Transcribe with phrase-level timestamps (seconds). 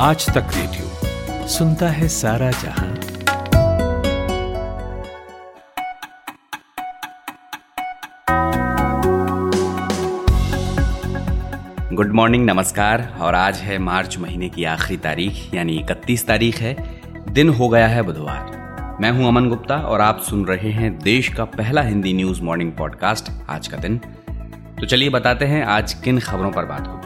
[0.00, 2.94] आज तक रेडियो। सुनता है सारा जहाँ।
[11.92, 17.00] गुड मॉर्निंग नमस्कार, और आज है मार्च महीने की आखिरी तारीख, यानी इकतीस तारीख है।
[17.30, 18.46] दिन हो गया है बुधवार।
[19.00, 22.72] मैं हूँ अमन गुप्ता, और आप सुन रहे हैं देश का पहला हिंदी न्यूज़ मॉर्निंग
[22.72, 23.98] पॉडकास्ट आज का दिन।
[24.80, 26.97] तो चलिए बताते हैं आज किन खबरों पर बात होगी।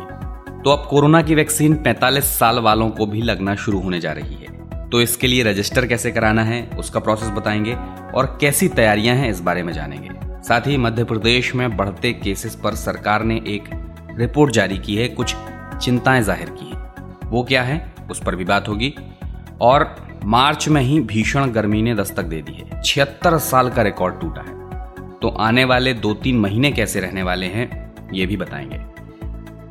[0.64, 4.34] तो अब कोरोना की वैक्सीन 45 साल वालों को भी लगना शुरू होने जा रही
[4.34, 4.52] है।
[4.91, 7.74] तो इसके लिए रजिस्टर कैसे कराना है, उसका प्रोसेस बताएँगे
[8.14, 10.10] और कैसी तैयारियाँ हैं इस बारे में जानेंगे।
[10.42, 13.64] साथ ही मध्य प्रदेश में बढ़ते केसेस पर सरकार ने एक
[14.18, 15.37] रिपोर्ट जारी की है, कुछ
[15.82, 18.95] चिंताएँ ज़ाहिर की हैं। वो क्या है, उस पर भी बात होगी।
[19.60, 24.20] और मार्च में ही भीषण गर्मी ने दस्तक दे दी है। छिहत्तर साल का रिकॉर्ड
[24.20, 24.54] टूटा है।
[25.18, 28.91] तो आने वाले दो तीन महीने कैसे रहने वाले हैं, ये भी बताएँगे।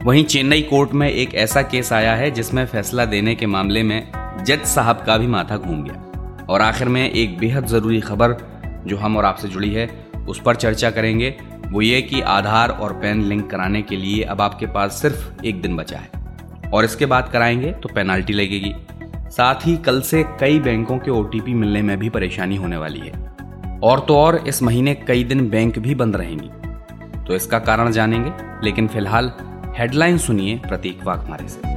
[0.03, 4.11] वहीं चेन्नई कोर्ट में एक ऐसा केस आया है जिसमें फैसला देने के मामले में
[4.45, 6.11] जज साहब का भी माथा घूम गया।
[6.49, 8.33] और आखिर में एक बेहद ज़रूरी खबर
[8.87, 11.35] जो हम और आपसे जुड़ी है, उस पर चर्चा करेंगे।
[11.67, 15.61] वो ये कि आधार और पैन लिंक कराने के लिए अब आपके पास सिर्फ़ एक
[15.61, 16.09] दिन बचा है।
[16.73, 18.75] और इसके बाद कराएँगे तो पेनाल्टी लगेगी।
[19.29, 23.11] साथ ही कल से कई बैंकों के ओ मिलने में भी परेशानी होने वाली है।
[23.83, 26.49] और तो और इस महीने कई दिन बैंक भी बंद रहेंगी।
[27.27, 28.31] तो इसका कारण जानेंगे,
[28.63, 29.31] लेकिन फ़िलहाल
[29.77, 31.69] हेडलाइन सुनिए प्रतीक वाघमारे से।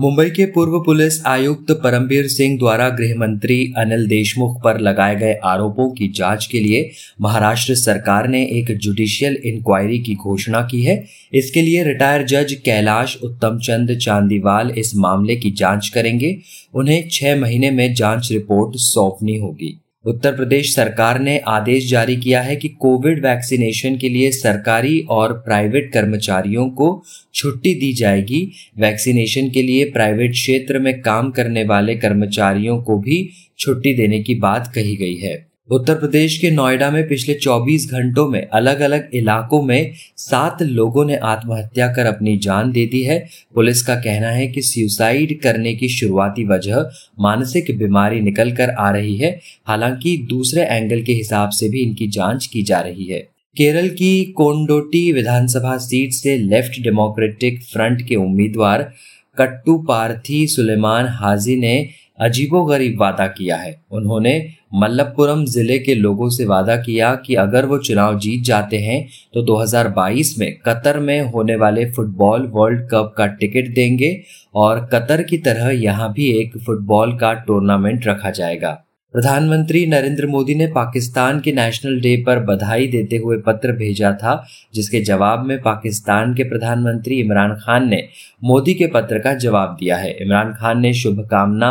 [0.00, 5.34] मुंबई के पूर्व पुलिस आयुक्त परमबीर सिंह द्वारा गृह मंत्री अनिल देशमुख पर लगाए गए
[5.44, 11.04] आरोपों की जाँच के लिए महाराष्ट्र सरकार ने एक जुडिशियल इंक्वायरी की घोषणा की है।
[11.32, 16.36] इसके लिए रिटायर जज कैलाश उत्तम चंद चांदीवाल इस मामले की जाँच करेंगे।
[16.74, 22.40] उन्हें छह महीने में जाँच रिपोर्ट सौंपनी होगी। उत्तर प्रदेश सरकार ने आदेश जारी किया
[22.40, 29.50] है कि कोविड वैक्सीनेशन के लिए सरकारी और प्राइवेट कर्मचारियों को छुट्टी दी जाएगी। वैक्सीनेशन
[29.50, 34.72] के लिए प्राइवेट क्षेत्र में काम करने वाले कर्मचारियों को भी छुट्टी देने की बात
[34.74, 39.62] कही गई है। उत्तर प्रदेश के नोएडा में पिछले 24 घंटों में अलग अलग इलाकों
[39.62, 44.46] में सात लोगों ने आत्महत्या कर अपनी जान दे दी है। पुलिस का कहना है
[44.46, 46.90] कि सुसाइड करने की शुरुआती वजह
[47.20, 52.08] मानसिक बीमारी निकल कर आ रही है। हालाँकि दूसरे एंगल के हिसाब से भी इनकी
[52.08, 53.18] जाँच की जा रही है।
[53.56, 58.92] केरल की कोंडोटी विधानसभा सीट से लेफ़्ट डेमोक्रेटिक फ्रंट के उम्मीदवार
[59.38, 61.88] कट्टू पार्थी सुलेमान हाजी ने
[62.20, 67.78] अजीबोगरीब वादा किया है। उन्होंने मल्लपुरम ज़िले के लोगों से वादा किया कि अगर वो
[67.78, 69.00] चुनाव जीत जाते हैं
[69.34, 74.16] तो 2022 में कतर में होने वाले फुटबॉल वर्ल्ड कप का टिकट देंगे
[74.54, 78.78] और कतर की तरह यहाँ भी एक फुटबॉल का टूर्नामेंट रखा जाएगा।
[79.14, 84.44] प्रधानमंत्री नरेंद्र मोदी ने पाकिस्तान के नेशनल डे पर बधाई देते हुए पत्र भेजा था,
[84.74, 88.02] जिसके जवाब में पाकिस्तान के प्रधानमंत्री इमरान खान ने
[88.44, 91.70] मोदी के पत्र का जवाब दिया है। इमरान खान ने शुभकामना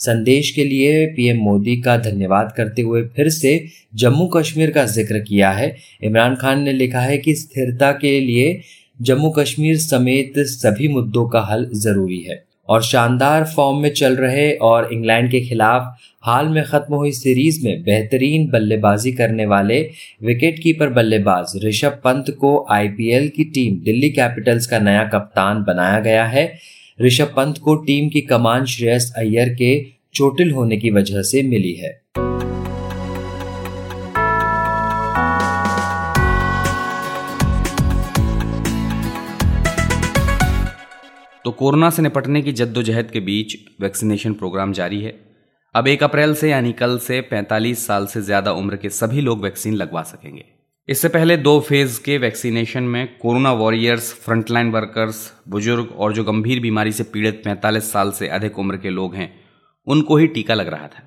[0.00, 3.52] संदेश के लिए पीएम मोदी का धन्यवाद करते हुए फिर से
[3.94, 8.60] जम्मू कश्मीर का ज़िक्र किया है। इमरान खान ने लिखा है कि स्थिरता के लिए
[9.00, 14.50] जम्मू कश्मीर समेत सभी मुद्दों का हल ज़रूरी है। और शानदार फॉर्म में चल रहे
[14.62, 15.94] और इंग्लैंड के खिलाफ
[16.24, 19.80] हाल में खत्म हुई सीरीज़ में बेहतरीन बल्लेबाजी करने वाले
[20.24, 26.00] विकेट कीपर बल्लेबाज ऋषभ पंत को आईपीएल की टीम दिल्ली कैपिटल्स का नया कप्तान बनाया
[26.00, 26.46] गया है।
[27.02, 29.74] ऋषभ पंत को टीम की कमान श्रेयस अय्यर के
[30.14, 31.90] चोटिल होने की वजह से मिली है।
[41.44, 45.14] तो कोरोना से निपटने की जद्दोजहद के बीच वैक्सीनेशन प्रोग्राम जारी है।
[45.74, 49.42] अब एक अप्रैल से यानी कल से 45 साल से ज़्यादा उम्र के सभी लोग
[49.42, 50.57] वैक्सीन लगवा सकेंगे।
[50.88, 55.18] इससे पहले दो फ़ेज़ के वैक्सीनेशन में कोरोना वॉरियर्स फ्रंटलाइन वर्कर्स
[55.48, 59.28] बुज़ुर्ग और जो गंभीर बीमारी से पीड़ित 45 साल से अधिक उम्र के लोग हैं,
[59.86, 61.06] उनको ही टीका लग रहा था।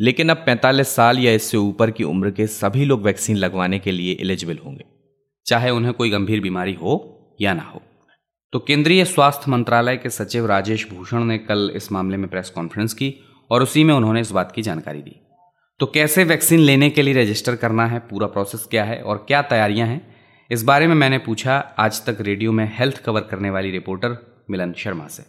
[0.00, 3.92] लेकिन अब 45 साल या इससे ऊपर की उम्र के सभी लोग वैक्सीन लगवाने के
[3.92, 4.84] लिए एलिजिबल होंगे,
[5.46, 7.82] चाहे उन्हें कोई गंभीर बीमारी हो या ना हो।
[8.52, 12.94] तो केंद्रीय स्वास्थ्य मंत्रालय के सचिव राजेश भूषण ने कल इस मामले में प्रेस कॉन्फ्रेंस
[12.94, 13.14] की
[13.50, 15.20] और उसी में उन्होंने इस बात की जानकारी दी।
[15.80, 19.40] तो कैसे वैक्सीन लेने के लिए रजिस्टर करना है, पूरा प्रोसेस क्या है और क्या
[19.42, 20.00] तैयारियाँ हैं?
[20.50, 24.16] इस बारे में मैंने पूछा आज तक रेडियो में हेल्थ कवर करने वाली रिपोर्टर
[24.50, 25.22] मिलन शर्मा से।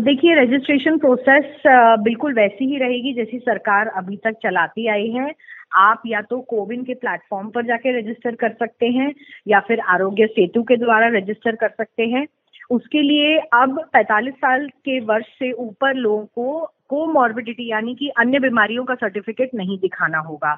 [0.00, 1.62] देखिए रजिस्ट्रेशन प्रोसेस
[2.02, 5.32] बिल्कुल वैसी ही रहेगी जैसी सरकार अभी तक चलाती आई है।
[5.76, 9.12] आप या तो कोविन के प्लेटफॉर्म पर जाके रजिस्टर कर सकते हैं
[9.48, 12.26] या फिर आरोग्य सेतु के द्वारा रजिस्टर कर सकते हैं।
[12.70, 18.38] उसके लिए अब 45 साल के वर्ष से ऊपर लोगों को कोमॉर्बिडिटी यानी कि अन्य
[18.38, 20.54] बीमारियों का सर्टिफिकेट नहीं दिखाना होगा।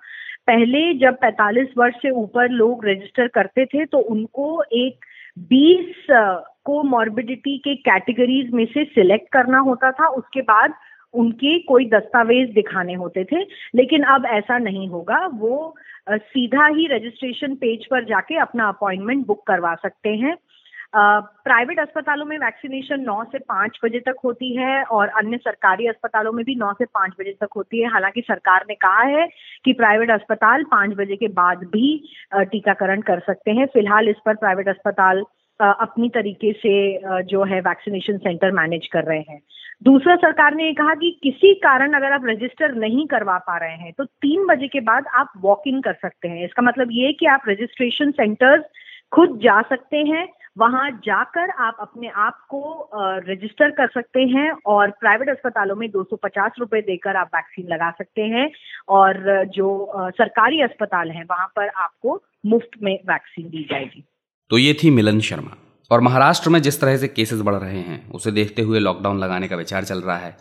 [0.46, 5.04] पहले जब 45 वर्ष से ऊपर लोग रजिस्टर करते थे तो उनको एक
[5.38, 6.06] बीस
[6.64, 10.74] को मॉर्बिडिटी के कैटेगरीज में से सिलेक्ट करना होता था। उसके बाद
[11.14, 13.40] उनके कोई दस्तावेज़ दिखाने होते थे।
[13.74, 15.76] लेकिन अब ऐसा नहीं होगा। वो
[16.10, 20.36] सीधा ही रजिस्ट्रेशन पेज पर जाके अपना अपॉइंटमेंट बुक करवा सकते हैं।
[20.92, 26.32] प्राइवेट अस्पतालों में वैक्सीनेशन 9 से 5 बजे तक होती है और अन्य सरकारी अस्पतालों
[26.32, 29.26] में भी 9 से 5 बजे तक होती है। हालाँकि सरकार ने कहा है
[29.64, 31.90] कि प्राइवेट अस्पताल 5 बजे के बाद भी
[32.34, 35.24] टीकाकरण कर सकते हैं। फ़िलहाल इस पर प्राइवेट अस्पताल
[35.60, 39.40] अपनी तरीके से जो है वैक्सीनेशन सेंटर मैनेज कर रहे हैं।
[39.84, 43.92] दूसरा सरकार ने कहा कि किसी कारण अगर आप रजिस्टर नहीं करवा पा रहे हैं
[43.98, 47.26] तो तीन बजे के बाद आप वॉक इन कर सकते हैं। इसका मतलब ये कि
[47.26, 48.64] आप रजिस्ट्रेशन सेंटर्स
[49.12, 50.26] खुद जा सकते हैं
[50.58, 56.02] वहाँ जाकर आप अपने आप को रजिस्टर कर सकते हैं और प्राइवेट अस्पतालों में दो
[56.58, 58.50] रुपए देकर आप वैक्सीन लगा सकते हैं
[58.88, 64.04] और जो सरकारी अस्पताल हैं वहाँ पर आपको मुफ़्त में वैक्सीन दी जाएगी।
[64.50, 65.56] तो ये थी मिलन शर्मा।
[65.90, 69.48] और महाराष्ट्र में जिस तरह से केसेस बढ़ रहे हैं, उसे देखते हुए लॉकडाउन लगाने
[69.48, 70.36] का विचार चल रहा है।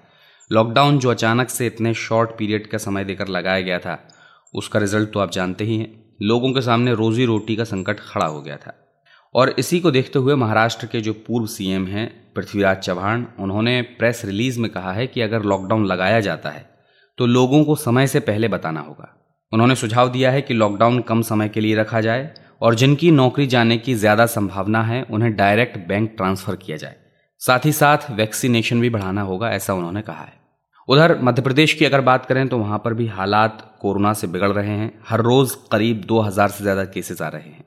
[0.52, 4.08] लॉकडाउन जो अचानक से इतने शॉर्ट पीरियड का समय देकर लगाया गया था,
[4.56, 8.26] उसका रिज़ल्ट तो आप जानते ही हैं। लोगों के सामने रोजी रोटी का संकट खड़ा
[8.26, 8.87] हो गया था।
[9.38, 14.22] और इसी को देखते हुए महाराष्ट्र के जो पूर्व सीएम हैं, पृथ्वीराज चौहान, उन्होंने प्रेस
[14.26, 16.66] रिलीज़ में कहा है कि अगर लॉकडाउन लगाया जाता है
[17.18, 19.14] तो लोगों को समय से पहले बताना होगा।
[19.52, 22.30] उन्होंने सुझाव दिया है कि लॉकडाउन कम समय के लिए रखा जाए
[22.62, 26.96] और जिनकी नौकरी जाने की ज़्यादा संभावना है, उन्हें डायरेक्ट बैंक ट्रांसफ़र किया जाए।
[27.42, 30.34] साथ ही साथ वैक्सीनेशन भी बढ़ाना होगा, ऐसा उन्होंने कहा है।
[30.88, 34.52] उधर मध्य प्रदेश की अगर बात करें तो वहाँ पर भी हालात कोरोना से बिगड़
[34.52, 37.66] रहे हैं। हर रोज़ करीब 2000 से ज़्यादा केसेस आ रहे हैं।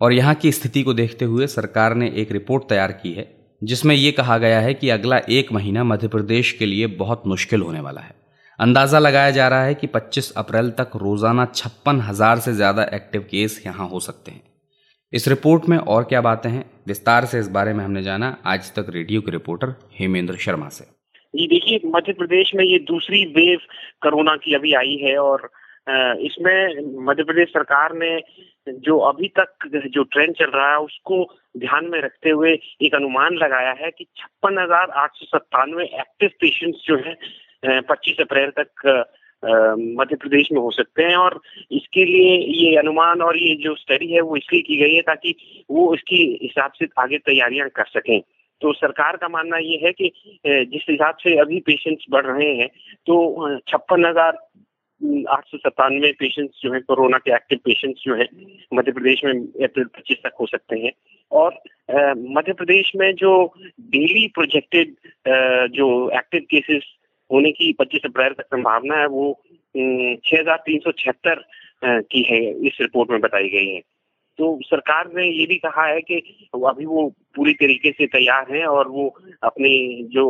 [0.00, 3.26] और यहाँ की स्थिति को देखते हुए सरकार ने एक रिपोर्ट तैयार की है,
[3.62, 7.60] जिसमें यह कहा गया है कि अगला एक महीना मध्य प्रदेश के लिए बहुत मुश्किल
[7.60, 8.14] होने वाला है।
[8.58, 13.26] अंदाज़ा लगाया जा रहा है कि 25 अप्रैल तक रोज़ाना छप्पन हज़ार से ज़्यादा एक्टिव
[13.30, 14.42] केस यहाँ हो सकते हैं।
[15.12, 18.72] इस रिपोर्ट में और क्या बातें हैं, विस्तार से इस बारे में हमने जाना आज
[18.74, 23.58] तक रेडियो के रिपोर्टर हेमेंद्र शर्मा से। जी, देखिए, मध्य प्रदेश में ये दूसरी वेव
[24.02, 25.50] कोरोना की अभी आई है और
[25.86, 28.18] इसमें मध्य प्रदेश सरकार ने
[28.66, 31.24] जो अभी तक जो ट्रेंड चल रहा है, उसको
[31.56, 32.52] ध्यान में रखते हुए
[32.82, 38.20] एक अनुमान लगाया है कि छप्पन हज़ार आठ सौ सत्तानवे एक्टिव पेशेंट्स जो है पच्चीस
[38.20, 39.04] अप्रैल तक
[39.42, 41.40] मध्य प्रदेश में हो सकते हैं। और
[41.72, 45.34] इसके लिए ये अनुमान और ये जो स्टडी है, वो इसलिए की गई है ताकि
[45.70, 48.20] वो इसके हिसाब से आगे तैयारियाँ कर सकें।
[48.62, 50.10] तो सरकार का मानना ये है कि
[50.46, 52.68] जिस हिसाब से अभी पेशेंट्स बढ़ रहे हैं
[53.06, 54.38] तो छप्पन हज़ार
[55.30, 58.26] आठ सौ सत्तानवे पेशेंट्स जो है, कोरोना के एक्टिव पेशेंट्स जो है,
[58.74, 60.92] मध्य प्रदेश में अप्रैल पच्चीस तक हो सकते हैं।
[61.32, 61.60] और
[62.36, 63.32] मध्य प्रदेश में जो
[63.80, 64.94] डेली प्रोजेक्टेड
[65.74, 66.84] जो एक्टिव केसेस
[67.30, 69.32] होने की 25 अप्रैल तक संभावना है, वो
[69.74, 71.44] छह हज़ार तीन सौ छिहत्तर
[71.84, 73.80] की है, इस रिपोर्ट में बताई गई है।
[74.38, 76.16] तो सरकार ने ये भी कहा है कि
[76.54, 79.08] अभी वो पूरी तरीके से तैयार हैं और वो
[79.42, 79.70] अपने
[80.12, 80.24] जो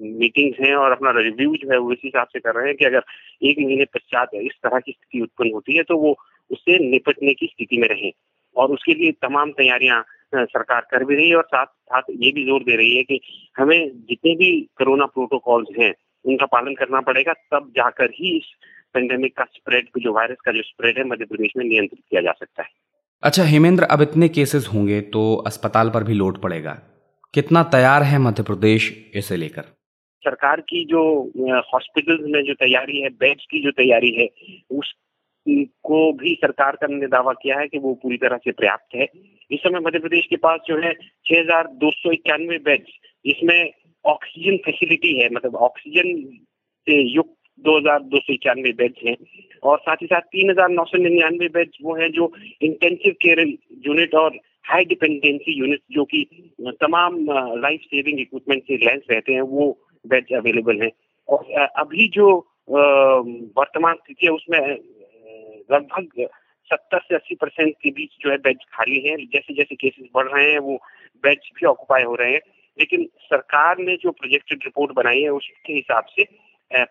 [0.00, 2.84] मीटिंग्स हैं और अपना रिव्यू जो है वो इस हिसाब से कर रहे हैं कि
[2.84, 3.02] अगर
[3.42, 6.16] एक महीने पश्चात इस तरह की स्थिति उत्पन्न होती है तो वो
[6.50, 8.10] उससे निपटने की स्थिति में रहें।
[8.56, 10.04] और उसके लिए तमाम तैयारियाँ
[10.34, 13.20] सरकार कर भी रही है और साथ साथ ये भी ज़ोर दे रही है कि
[13.56, 14.48] हमें जितने भी
[14.78, 15.92] कोरोना प्रोटोकॉल्स हैं,
[16.24, 18.50] उनका पालन करना पड़ेगा, तब जाकर ही इस
[18.94, 22.32] पेंडेमिक का स्प्रेड जो वायरस का जो स्प्रेड है, मध्य प्रदेश में नियंत्रित किया जा
[22.32, 22.68] सकता है।
[23.22, 26.78] अच्छा हेमेंद्र, अब इतने केसेस होंगे तो अस्पताल पर भी लोड पड़ेगा।
[27.34, 29.64] कितना तैयार है मध्य प्रदेश इसे लेकर?
[30.22, 31.02] सरकार की जो
[31.66, 34.28] हॉस्पिटल में जो तैयारी है बेड्स की जो तैयारी है
[34.78, 34.94] उस
[35.46, 39.06] को भी सरकार का ने दावा किया है कि वो पूरी तरह से पर्याप्त है।
[39.50, 43.70] इस समय मध्य प्रदेश के पास जो है छह हज़ार दो सौ इक्यानवे बेड्स जिसमें
[44.04, 46.14] ऑक्सीजन फैसिलिटी है मतलब ऑक्सीजन
[46.86, 49.16] से युक्त दो हज़ार दो सौ इक्यानवे बेड्स हैं।
[49.62, 52.32] और साथ ही साथ तीन हज़ार नौ सौ निन्यानवे बेड्स वो हैं जो
[52.62, 53.40] इंटेंसिव केयर
[53.86, 56.26] यूनिट और हाई डिपेंडेंसी यूनिट जो कि
[56.82, 57.24] तमाम
[57.60, 60.90] लाइफ सेविंग इक्विपमेंट से लेंस रहते हैं, वो बेड्स अवेलेबल हैं।
[61.28, 61.44] और
[61.76, 62.26] अभी जो
[63.58, 64.60] वर्तमान स्थिति है, उसमें
[65.72, 66.28] लगभग
[66.70, 70.28] सत्तर से अस्सी परसेंट के बीच जो है बेड खाली हैं। जैसे जैसे केसेस बढ़
[70.28, 70.78] रहे हैं, वो
[71.22, 72.40] बेड्स भी ऑक्यूपाई हो रहे हैं।
[72.78, 76.24] लेकिन सरकार ने जो प्रोजेक्टेड रिपोर्ट बनाई है, उसके हिसाब से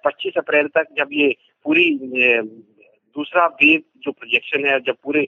[0.03, 1.89] 25 अप्रैल तक जब ये पूरी
[3.15, 5.27] दूसरा वेव जो प्रोजेक्शन है, जब पूरे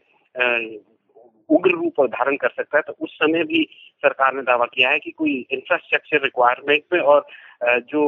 [1.50, 3.68] उग्र रूप धारण कर सकता है तो उस समय भी
[4.04, 7.26] सरकार ने दावा किया है कि कोई इंफ्रास्ट्रक्चर रिक्वायरमेंट में और
[7.64, 8.04] जो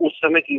[0.00, 0.58] उस समय की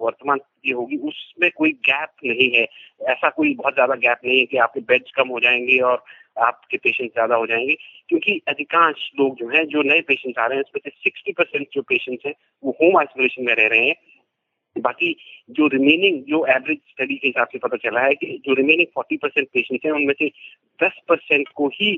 [0.00, 2.66] वर्तमान स्थिति होगी, उसमें कोई गैप नहीं है।
[3.10, 6.02] ऐसा कोई बहुत ज़्यादा गैप नहीं है कि आपके बेड्स कम हो जाएँगे और
[6.38, 7.76] आपके पेशेंट ज़्यादा हो जाएँगे,
[8.08, 11.66] क्योंकि अधिकांश लोग जो हैं, जो नए पेशेंट आ रहे हैं, उसमें से सिक्सटी परसेंट
[11.72, 13.94] जो पेशेंट्स हैं, वो होम आइसोलेशन में रह रहे हैं।
[14.76, 15.16] बाकी
[15.50, 19.16] जो रिमेनिंग जो एवरेज स्टडी के हिसाब से पता चला है कि जो रिमेनिंग फोर्टी
[19.16, 20.30] परसेंट पेशेंट हैं, उनमें से
[20.82, 21.90] दस परसेंट को ही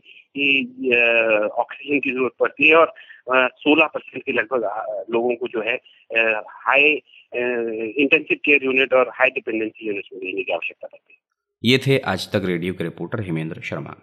[1.62, 2.92] ऑक्सीजन की ज़रूरत पड़ती है और
[3.60, 5.74] सोलह परसेंट के लगभग लोगों को जो है
[6.58, 6.90] हाई
[7.32, 11.18] इंटेंसिव केयर यूनिट और हाई डिपेंडेंसी यूनिट में लेने की आवश्यकता पड़ती है।
[11.64, 13.94] ये थे आज तक रेडियो के रिपोर्टर हेमेंद्र शर्मा।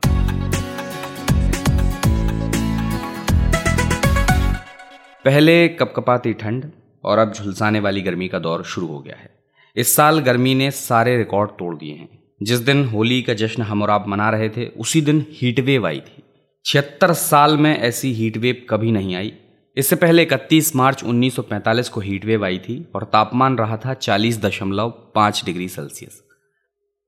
[5.25, 6.71] पहले कपकपाती ठंड
[7.03, 9.29] और अब झुलसाने वाली गर्मी का दौर शुरू हो गया है।
[9.75, 13.81] इस साल गर्मी ने सारे रिकॉर्ड तोड़ दिए हैं। जिस दिन होली का जश्न हम
[13.83, 16.23] और आप मना रहे थे, उसी दिन हीटवेव आई थी।
[16.65, 19.33] छिहत्तर साल में ऐसी हीटवेव कभी नहीं आई।
[19.77, 24.89] इससे पहले इकतीस मार्च 1945 को हीटवेव आई थी और तापमान रहा था चालीस दशमलव
[25.15, 26.21] पाँच डिग्री सेल्सियस।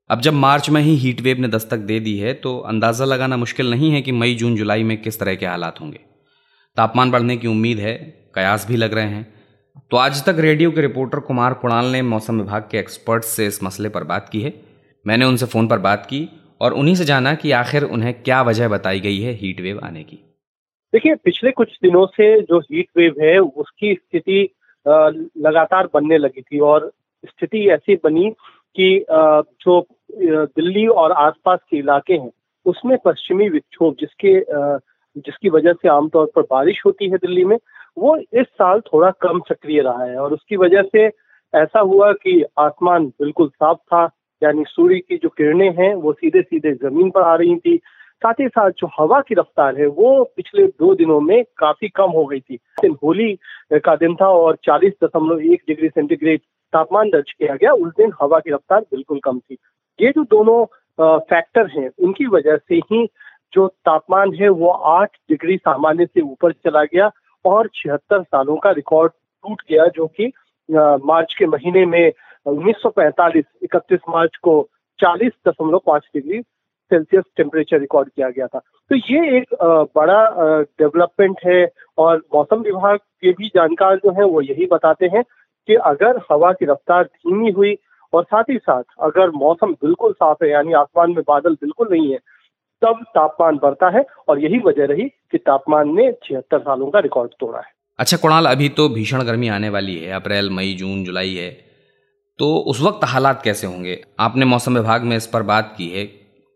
[0.10, 3.70] अब जब मार्च में ही हीटवेव ने दस्तक दे दी है तो अंदाज़ा लगाना मुश्किल
[3.72, 6.00] नहीं है कि मई, जून, जुलाई में किस तरह के हालात होंगे।
[6.78, 7.96] तापमान बढ़ने की उम्मीद है,
[8.36, 9.34] कयास भी लग रहे हैं।
[9.92, 13.64] तो आज तक रेडियो के रिपोर्टर कुमार कुणाल ने मौसम विभाग के एक्सपर्ट्स से इस
[13.64, 14.67] मसले पर बात की है।
[15.06, 16.28] मैंने उनसे फ़ोन पर बात की
[16.62, 20.04] और उन्हीं से जाना कि आखिर उन्हें क्या वजह बताई गई है हीट वेव आने
[20.04, 20.16] की।
[20.94, 24.50] देखिए, पिछले कुछ दिनों से जो हीट वेव है, उसकी स्थिति
[24.86, 26.92] लगातार बनने लगी थी और
[27.26, 28.30] स्थिति ऐसी बनी
[28.76, 32.32] कि जो दिल्ली और आसपास के इलाके हैं,
[32.66, 34.40] उसमें पश्चिमी विक्षोभ जिसके
[35.20, 37.58] जिसकी वजह से आमतौर पर बारिश होती है दिल्ली में,
[37.98, 41.06] वो इस साल थोड़ा कम सक्रिय रहा है और उसकी वजह से
[41.54, 44.06] ऐसा हुआ कि आसमान बिल्कुल साफ़ था
[44.42, 47.78] यानी सूर्य की जो किरणें हैं, वो सीधे सीधे ज़मीन पर आ रही थी।
[48.24, 52.12] साथ ही साथ जो हवा की रफ्तार है, वो पिछले दो दिनों में काफ़ी कम
[52.12, 52.58] हो गई थी।
[53.04, 53.34] होली
[53.74, 56.40] का दिन था और चालीस दशमलव एक डिग्री सेंटीग्रेड
[56.74, 59.58] तापमान दर्ज किया गया। उस दिन हवा की रफ्तार बिल्कुल कम थी।
[60.00, 60.66] ये जो दोनों
[61.00, 63.08] फैक्टर हैं, उनकी वजह से ही
[63.54, 67.10] जो तापमान है, वो आठ डिग्री सामान्य से ऊपर चला गया
[67.46, 70.32] और छिहत्तर सालों का रिकॉर्ड टूट गया, जो कि
[70.70, 72.12] मार्च के महीने में
[72.48, 74.62] 1945 इकतीस मार्च को
[75.00, 76.42] चालीस दशमलव पाँच डिग्री
[76.92, 79.56] सेल्सियस टेम्परेचर रिकॉर्ड किया गया था। तो ये एक
[79.96, 85.24] बड़ा डेवलपमेंट है और मौसम विभाग के भी जानकार जो है वो यही बताते हैं
[85.70, 87.78] कि अगर हवा की रफ्तार धीमी हुई
[88.14, 92.12] और साथ ही साथ अगर मौसम बिल्कुल साफ़ है, यानी आसमान में बादल बिल्कुल नहीं
[92.12, 92.20] है,
[92.82, 97.32] तब तापमान बढ़ता है और यही वजह रही कि तापमान ने छिहत्तर सालों का रिकॉर्ड
[97.40, 101.34] तोड़ा है। अच्छा कुणाल, अभी तो भीषण गर्मी आने वाली है, अप्रैल, मई, जून, जुलाई
[101.36, 101.67] है।
[102.40, 104.00] तो उस वक्त हालात कैसे होंगे?
[104.20, 106.08] आपने मौसम विभाग में इस पर बात की है।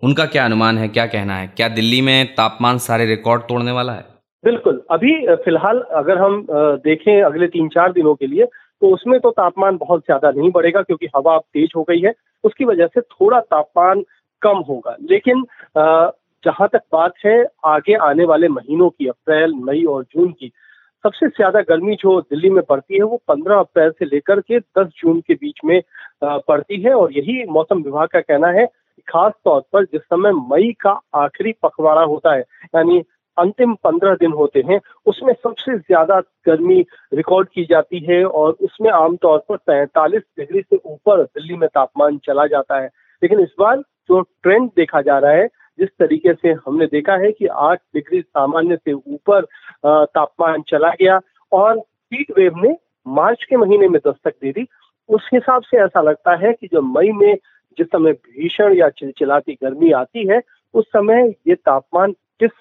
[0.04, 1.48] उनका क्या अनुमान है, क्या कहना है?
[1.48, 4.06] क्या दिल्ली में तापमान सारे रिकॉर्ड तोड़ने वाला है?
[4.44, 9.32] बिल्कुल। अभी फ़िलहाल अगर हम देखें अगले तीन चार दिनों के लिए तो उसमें तो
[9.32, 13.02] तापमान बहुत ज़्यादा नहीं बढ़ेगा क्योंकि हवा अब तेज हो गई है। उसकी वजह से
[13.02, 14.04] थोड़ा तापमान
[14.42, 15.44] कम होगा। लेकिन
[16.44, 20.52] जहाँ तक बात है, आगे आने वाले महीनों की, अप्रैल, मई और जून की
[21.04, 24.88] सबसे ज़्यादा गर्मी जो दिल्ली में पड़ती है, वो 15 अप्रैल से लेकर के 10
[24.98, 25.82] जून के बीच में
[26.24, 28.66] पड़ती है और यही मौसम विभाग का कहना है
[29.08, 32.42] खास तौर पर जिस समय मई का आखिरी पखवाड़ा होता है,
[32.76, 33.04] यानी
[33.38, 36.80] अंतिम पंद्रह दिन होते हैं, उसमें सबसे ज़्यादा गर्मी
[37.14, 42.18] रिकॉर्ड की जाती है और उसमें आमतौर पर पैंतालीस डिग्री से ऊपर दिल्ली में तापमान
[42.26, 42.90] चला जाता है।
[43.22, 43.78] लेकिन इस बार
[44.10, 45.48] जो ट्रेंड देखा जा रहा है
[45.82, 49.46] जिस तरीके से हमने देखा है कि आठ डिग्री सामान्य से ऊपर
[49.86, 51.20] तापमान चला गया
[51.52, 51.78] और
[52.14, 52.76] हीट वेव ने
[53.08, 54.68] मार्च के महीने में दस्तक दे दी।
[55.10, 57.38] उस हिसाब से ऐसा लगता है कि जब मई में
[57.78, 60.42] जिस समय भीषण या चिलचिलाती गर्मी आती है,
[60.74, 62.52] उस समय ये तापमान किस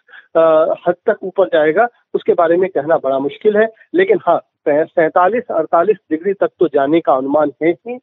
[0.87, 5.97] हद तक ऊपर जाएगा, उसके बारे में कहना बड़ा मुश्किल है। लेकिन हाँ सैतालीस, अड़तालीस
[6.11, 7.99] डिग्री तक तो जाने का अनुमान है ही।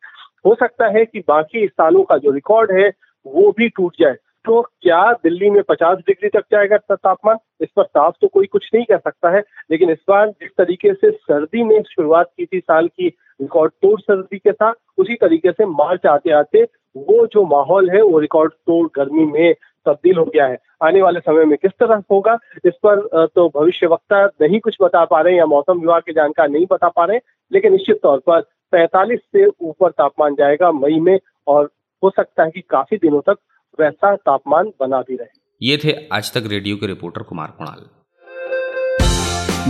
[0.45, 2.91] हो सकता है कि बाकी स्थानों का जो रिकॉर्ड है,
[3.25, 4.15] वो भी टूट जाए।
[4.47, 7.37] तो क्या दिल्ली में 50 डिग्री तक जाएगा तापमान?
[7.61, 10.93] इस पर साफ़ तो कोई कुछ नहीं कह सकता है। लेकिन इस बार जिस तरीके
[10.93, 13.07] से सर्दी ने शुरुआत की थी साल की,
[13.41, 16.63] रिकॉर्ड तोड़ सर्दी के साथ, उसी तरीके से मार्च आते आते
[16.97, 19.53] वो जो माहौल है, वो रिकॉर्ड तोड़ गर्मी में
[19.85, 23.87] तब्दील हो गया है। आने वाले समय में किस तरह होगा, इस पर तो भविष्य
[23.87, 27.05] वक्ता नहीं कुछ बता पा रहे हैं या मौसम विभाग के जानकार नहीं बता पा
[27.05, 27.19] रहे
[27.51, 31.69] लेकिन निश्चित तौर पर पैंतालीस से ऊपर तापमान जाएगा मई में और
[32.03, 33.37] हो सकता है कि काफ़ी दिनों तक
[33.79, 37.85] वैसा तापमान बना भी रहे। ये थे आज तक रेडियो के रिपोर्टर कुमार कुणाल।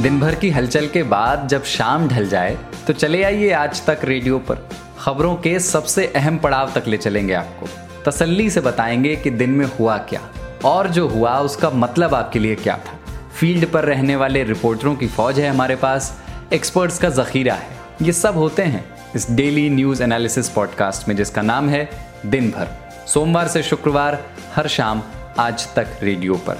[0.02, 4.00] दिन भर की हलचल के बाद जब शाम ढल जाए तो चले आइए आज तक
[4.04, 4.68] रेडियो पर।
[5.00, 7.68] खबरों के सबसे अहम पड़ाव तक ले चलेंगे आपको।
[8.06, 10.22] तसल्ली से बताएँगे कि दिन में हुआ क्या
[10.66, 12.98] और जो हुआ उसका मतलब आपके लिए क्या था।
[13.40, 16.24] फ़ील्ड पर रहने वाले रिपोर्टरों की फौज है हमारे पास
[16.54, 18.86] एक्सपर्ट्स का जखीरा है। ये सब होते हैं
[19.16, 21.90] इस डेली न्यूज़ एनालिसिस पॉडकास्ट में जिसका नाम है
[22.26, 25.04] दिन भर सोमवार से शुक्रवार, हर शाम,
[25.40, 26.56] आज तक रेडियो पर।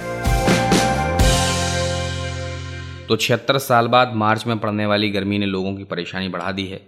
[3.08, 6.66] तो छिहत्तर साल बाद मार्च में पड़ने वाली गर्मी ने लोगों की परेशानी बढ़ा दी
[6.66, 6.80] है।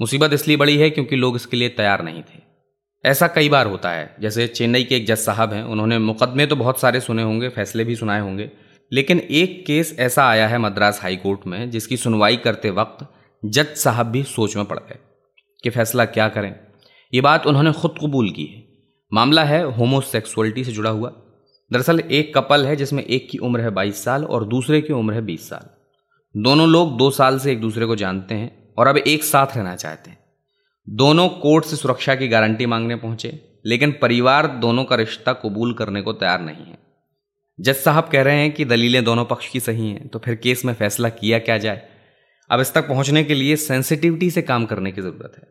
[0.00, 2.42] मुसीबत इसलिए बड़ी है क्योंकि लोग इसके लिए तैयार नहीं थे।
[3.04, 6.56] ऐसा कई बार होता है। जैसे चेन्नई के एक जज साहब हैं, उन्होंने मुकदमे तो
[6.56, 8.50] बहुत सारे सुने होंगे, फैसले भी सुनाए होंगे,
[8.92, 13.06] लेकिन एक केस ऐसा आया है मद्रास हाई कोर्ट में, जिसकी सुनवाई करते वक्त
[13.44, 14.98] जज साहब भी सोच में पड़ गए
[15.64, 16.54] कि फैसला क्या करें।
[17.14, 18.69] ये बात उन्होंने खुद कबूल की है।
[19.12, 21.10] मामला है होमोसेक्सुअलिटी से जुड़ा हुआ।
[21.70, 25.14] दरअसल एक कपल है जिसमें एक की उम्र है बाईस साल और दूसरे की उम्र
[25.14, 25.68] है बीस साल।
[26.34, 29.74] दोनों लोग दो साल से एक दूसरे को जानते हैं और अब एक साथ रहना
[29.76, 30.18] चाहते हैं।
[30.88, 36.02] दोनों कोर्ट से सुरक्षा की गारंटी मांगने पहुँचे, लेकिन परिवार दोनों का रिश्ता कबूल करने
[36.02, 36.78] को तैयार नहीं है।
[37.58, 40.64] जज साहब कह रहे हैं कि दलीलें दोनों पक्ष की सही हैं तो फिर केस
[40.64, 41.82] में फैसला किया क्या जाए?
[42.50, 45.48] अब इस तक पहुँचने के लिए सेंसिटिविटी से काम करने की ज़रूरत है।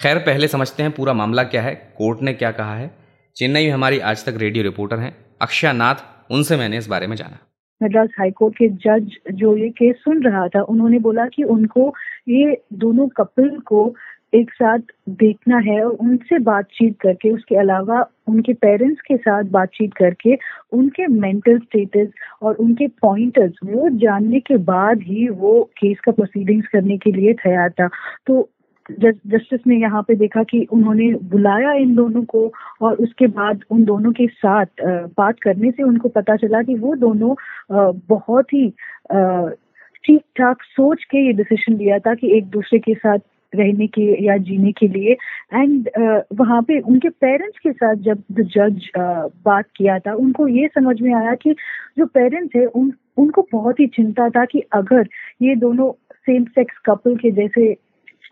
[0.00, 2.90] खैर, पहले समझते हैं पूरा मामला क्या है, कोर्ट ने क्या कहा है।
[3.36, 5.94] चेन्नई में हमारी आज तक रेडियो रिपोर्टर हैं अक्षय नाथ,
[6.30, 7.38] उनसे मैंने इस बारे में जाना।
[7.80, 11.94] मद्रास हाईकोर्ट के जज जो ये केस सुन रहा था, उन्होंने बोला कि उनको
[12.28, 13.94] ये दोनों कपल को
[14.34, 14.78] एक साथ
[15.08, 20.36] देखना है और उनसे बातचीत करके, उसके अलावा उनके पेरेंट्स के साथ बातचीत करके,
[20.72, 22.08] उनके मेंटल स्टेटस
[22.42, 27.32] और उनके पॉइंटर्स, वो जानने के बाद ही वो केस का प्रोसीडिंग्स करने के लिए
[27.32, 27.88] तैयार था।
[28.26, 28.48] तो
[28.98, 33.84] जस्टिस ने यहाँ पे देखा कि उन्होंने बुलाया इन दोनों को और उसके बाद उन
[33.84, 34.66] दोनों के साथ
[35.16, 37.34] बात करने से उनको पता चला कि वो दोनों
[38.08, 38.72] बहुत ही
[40.04, 43.18] ठीक ठाक सोच के ये डिसीज़न लिया था कि एक दूसरे के साथ
[43.54, 45.12] रहने के या जीने के लिए।
[45.54, 50.14] एंड uh, वहाँ पे उनके पेरेंट्स के साथ जब द जज uh, बात किया था
[50.14, 51.54] उनको ये समझ में आया कि
[51.98, 55.08] जो पेरेंट्स है उन उनको बहुत ही चिंता था कि अगर
[55.42, 57.76] ये दोनों सेम सेक्स कपल के जैसे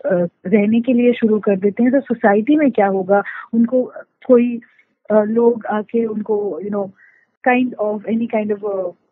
[0.05, 3.21] रहने के लिए शुरू कर देते हैं। तो सोसाइटी में क्या होगा?
[3.53, 3.83] उनको
[4.27, 4.59] कोई
[5.09, 6.83] लोग आके उनको you know
[7.43, 8.59] kind of any kind of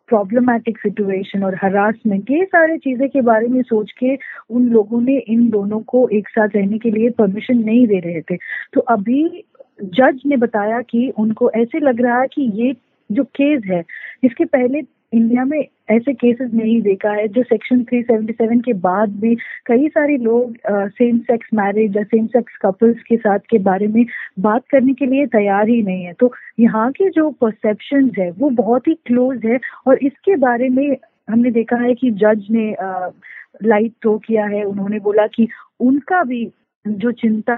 [0.10, 4.15] problematic situation और हरासमेंट ये सारे चीज़ें के बारे में सोच के
[4.50, 8.22] उन लोगों ने इन दोनों को एक साथ रहने के लिए परमिशन नहीं दे रहे
[8.22, 8.38] थे।
[8.74, 9.44] तो अभी
[9.82, 12.75] जज ने बताया कि उनको ऐसे लग रहा है कि ये
[13.10, 13.84] जो केस है,
[14.24, 14.82] इसके पहले
[15.14, 15.60] इंडिया में
[15.90, 21.20] ऐसे केसेस नहीं देखा है, जो सेक्शन 377 के बाद भी कई सारे लोग सेम
[21.20, 24.06] सेक्स मैरिज या सेम सेक्स कपल्स के साथ के बारे में
[24.39, 28.50] बात करने के लिए तैयार ही नहीं है। तो यहाँ के जो परसेप्शन है, वो
[28.50, 30.98] बहुत ही क्लोज है और इसके बारे में
[31.30, 32.70] हमने देखा है कि जज ने
[33.63, 35.48] लाइट थ्रो किया है। उन्होंने बोला कि
[35.80, 36.46] उनका भी
[36.86, 37.58] जो चिंता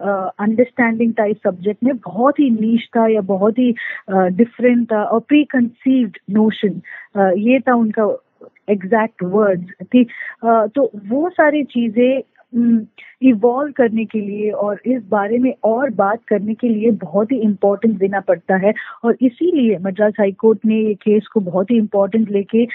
[0.00, 3.72] अंडरस्टैंडिंग टाइप सब्जेक्ट में बहुत ही नीच था या बहुत ही
[4.10, 6.80] डिफरेंट था और प्री कंसीव्ड नोशन
[7.38, 8.10] ये था उनका
[8.70, 10.04] एग्जैक्ट वर्ड्स थी
[10.44, 12.22] तो वो सारी चीज़ें
[13.22, 17.36] इवॉल्व करने के लिए और इस बारे में और बात करने के लिए बहुत ही
[17.38, 18.72] इम्पोर्टेंस देना पड़ता है
[19.04, 22.66] और इसीलिए मद्रास हाई कोर्ट ने ये केस को बहुत ही इम्पोर्टेंट लेके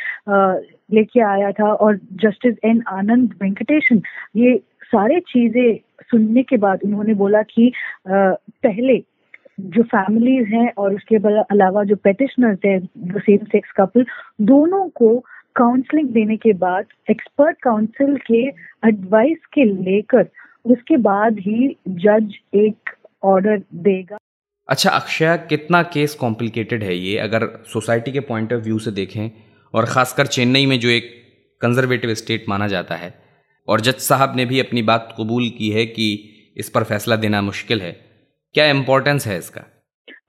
[0.96, 4.02] लेके आया था और जस्टिस एन आनंद वेंकटेशन
[4.36, 7.72] ये सारे चीज़ें सुनने के बाद उन्होंने बोला कि
[8.08, 8.98] पहले
[9.60, 14.06] जो फैमिलीज़ हैं और उसके अलावा जो पेटिशनर्स हैं, जो सेम सेक्स कपल
[14.44, 15.18] दोनों को
[15.56, 18.42] काउंसलिंग देने के बाद एक्सपर्ट काउंसिल के
[18.88, 20.28] एडवाइस के लेकर
[20.66, 22.90] उसके बाद ही जज एक
[23.24, 24.18] ऑर्डर देगा।
[24.70, 27.18] अच्छा अक्षय, कितना केस कॉम्प्लिकेटेड है ये?
[27.20, 29.30] अगर सोसाइटी के पॉइंट ऑफ़ व्यू से देखें,
[29.74, 31.12] और ख़ासकर चेन्नई में जो एक
[31.62, 33.14] कंजर्वेटिव स्टेट माना जाता है
[33.68, 37.42] और जज साहब ने भी अपनी बात कबूल की है कि इस पर फैसला देना
[37.42, 37.92] मुश्किल है।
[38.54, 39.64] क्या इम्पोर्टेंस है इसका?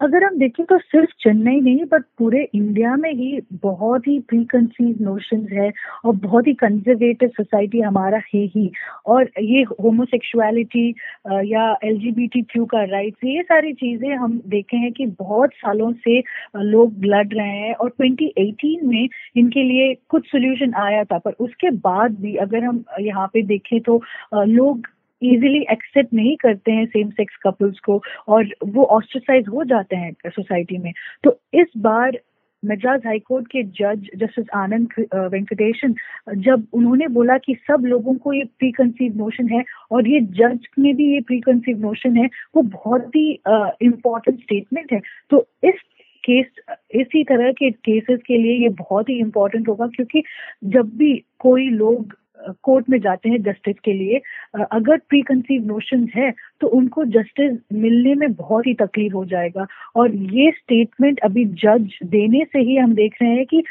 [0.00, 4.42] अगर हम देखें तो सिर्फ़ चेन्नई नहीं बट पूरे इंडिया में ही बहुत ही प्री
[4.50, 5.70] कंसीव नोशन है
[6.04, 8.70] और बहुत ही कंजर्वेटिव सोसाइटी हमारा है ही।
[9.06, 10.88] और ये होमोसेक्सुअलिटी
[11.52, 11.98] या एल
[12.34, 16.18] क्यू का राइट्स ये सारी चीज़ें हम देखे हैं कि बहुत सालों से
[16.56, 21.70] लोग लड़ रहे हैं और 2018 में इनके लिए कुछ सोल्यूशन आया था। पर उसके
[21.88, 24.00] बाद भी अगर हम यहाँ पे देखें तो
[24.34, 24.86] लोग
[25.22, 30.12] इजीली एक्सेप्ट नहीं करते हैं सेम सेक्स कपल्स को और वो ऑस्ट्रसाइज हो जाते हैं
[30.26, 30.92] सोसाइटी में।
[31.24, 32.18] तो इस बार
[32.62, 34.88] मद्रास हाईकोर्ट के जज जस्टिस आनंद
[35.32, 35.94] वेंकटेशन
[36.36, 40.66] जब उन्होंने बोला कि सब लोगों को ये प्री कंसीव नोशन है और ये जज
[40.78, 43.30] में भी ये प्री कंसीव नोशन है, वो बहुत ही
[43.82, 45.00] इम्पोर्टेंट स्टेटमेंट है।
[45.30, 45.82] तो इस
[46.24, 46.46] केस
[46.94, 50.22] इसी तरह के केसेस के लिए ये बहुत ही इम्पोर्टेंट होगा क्योंकि
[50.64, 52.16] जब भी कोई लोग
[52.64, 54.20] कोर्ट में जाते हैं जस्टिस के लिए
[54.72, 59.66] अगर प्री कंसीव नोशन है तो उनको जस्टिस मिलने में बहुत ही तकलीफ़ हो जाएगा।
[59.96, 63.62] और ये स्टेटमेंट अभी जज देने से ही हम देख रहे हैं कि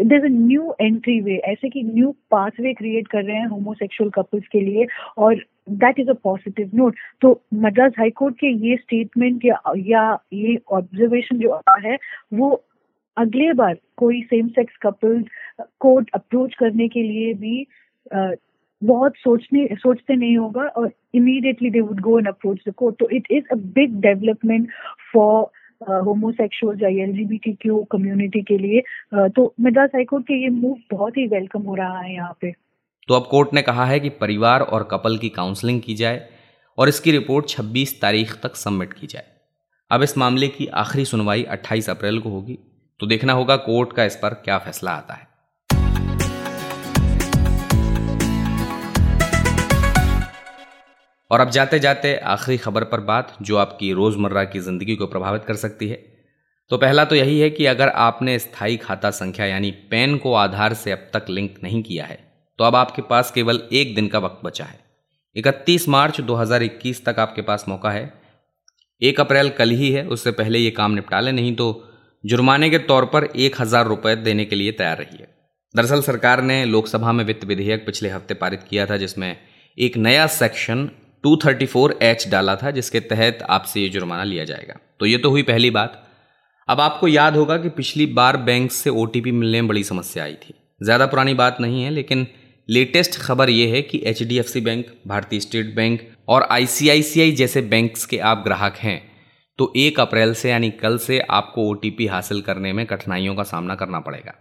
[0.00, 4.46] देर अ न्यू एंट्री वे ऐसे कि न्यू पाथवे क्रिएट कर रहे हैं होमोसेक्सुअल कपल्स
[4.52, 4.86] के लिए,
[5.18, 10.58] और that is a positive note तो मद्रास हाईकोर्ट के ये स्टेटमेंट या या ये
[10.72, 11.96] ऑब्जर्वेशन जो आ है,
[12.34, 12.64] वो
[13.18, 15.24] अगले बार कोई same sex couples
[15.80, 17.66] court approach करने के लिए भी
[18.84, 23.08] बहुत सोचने सोचते नहीं होगा और immediately they would go and approach the court तो
[23.10, 24.68] it is a big development
[25.14, 25.46] for
[25.90, 28.82] homosexual या एल क्यू कम्युनिटी के लिए।
[29.14, 32.52] uh, तो मद्रास हाईकोर्ट के ये मूव बहुत ही वेलकम हो रहा है यहाँ पे।
[33.08, 36.28] तो अब कोर्ट ने कहा है कि परिवार और कपल की काउंसलिंग की जाए
[36.78, 39.24] और इसकी रिपोर्ट 26 तारीख तक सबमिट की जाए।
[39.90, 42.58] अब इस मामले की आखिरी सुनवाई 28 अप्रैल को होगी।
[43.00, 45.26] तो देखना होगा कोर्ट का इस पर क्या फैसला आता है।
[51.30, 55.44] और अब जाते जाते आखिरी खबर पर बात, जो आपकी रोज़मर्रा की ज़िंदगी को प्रभावित
[55.44, 55.96] कर सकती है।
[56.70, 60.74] तो पहला तो यही है कि अगर आपने स्थायी खाता संख्या यानी पैन को आधार
[60.74, 62.18] से अब तक लिंक नहीं किया है
[62.58, 64.78] तो अब आपके पास केवल एक दिन का वक्त बचा है।
[65.36, 68.12] 31 मार्च 2021 तक आपके पास मौका है।
[69.02, 71.84] एक अप्रैल कल ही है, उससे पहले ये काम निपटा ले, नहीं तो
[72.24, 75.28] जुर्माने के तौर पर एक हज़ार रुपये देने के लिए तैयार रही है।
[75.74, 79.36] दरअसल सरकार ने लोकसभा में वित्त विधेयक पिछले हफ़्ते पारित किया था, जिसमें
[79.78, 80.88] एक नया सेक्शन
[81.24, 85.42] 234 एच डाला था, जिसके तहत आपसे ये जुर्माना लिया जाएगा। तो ये तो हुई
[85.42, 86.04] पहली बात।
[86.68, 90.34] अब आपको याद होगा कि पिछली बार बैंक से ओटीपी मिलने में बड़ी समस्या आई
[90.34, 92.26] थी। ज़्यादा पुरानी बात नहीं है, लेकिन
[92.68, 98.18] लेटेस्ट खबर यह है कि HDFC bank Bharatiya state bank और आईसीआईसीआई जैसे बैंक्स के
[98.20, 99.00] आप ग्राहक हैं
[99.58, 103.74] तो एक अप्रैल से यानी कल से आपको ओटीपी हासिल करने में कठिनाइयों का सामना
[103.74, 104.34] करना पड़ेगा।